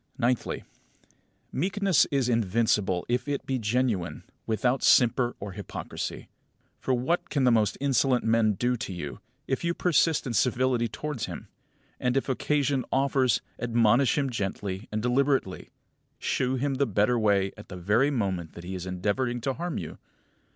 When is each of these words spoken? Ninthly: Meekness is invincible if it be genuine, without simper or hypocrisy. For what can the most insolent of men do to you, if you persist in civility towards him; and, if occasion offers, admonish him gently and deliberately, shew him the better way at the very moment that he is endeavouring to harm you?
Ninthly: 0.17 0.63
Meekness 1.51 2.05
is 2.09 2.27
invincible 2.27 3.05
if 3.07 3.27
it 3.27 3.45
be 3.45 3.59
genuine, 3.59 4.23
without 4.47 4.81
simper 4.81 5.35
or 5.39 5.51
hypocrisy. 5.51 6.27
For 6.79 6.91
what 6.91 7.29
can 7.29 7.43
the 7.43 7.51
most 7.51 7.77
insolent 7.79 8.23
of 8.23 8.29
men 8.31 8.53
do 8.53 8.75
to 8.77 8.91
you, 8.91 9.19
if 9.47 9.63
you 9.63 9.75
persist 9.75 10.25
in 10.25 10.33
civility 10.33 10.87
towards 10.87 11.27
him; 11.27 11.49
and, 11.99 12.17
if 12.17 12.29
occasion 12.29 12.83
offers, 12.91 13.41
admonish 13.59 14.17
him 14.17 14.31
gently 14.31 14.87
and 14.91 15.03
deliberately, 15.03 15.69
shew 16.17 16.55
him 16.55 16.73
the 16.77 16.87
better 16.87 17.19
way 17.19 17.51
at 17.55 17.69
the 17.69 17.77
very 17.77 18.09
moment 18.09 18.53
that 18.53 18.63
he 18.63 18.73
is 18.73 18.87
endeavouring 18.87 19.39
to 19.41 19.53
harm 19.53 19.77
you? 19.77 19.99